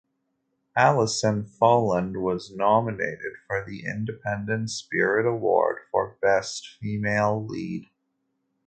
[0.75, 7.87] Alison Folland was nominated for the Independent Spirit Award for Best Female Lead.